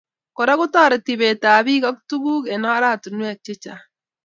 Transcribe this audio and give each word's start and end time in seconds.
Kora 0.37 0.53
kotoriti 0.59 1.11
ibet 1.15 1.43
ab 1.51 1.61
bik 1.65 1.83
ak 1.89 1.97
tukuk 2.09 2.43
eng 2.53 2.67
oratinwek 2.75 3.37
che 3.45 3.53
chang' 3.63 3.85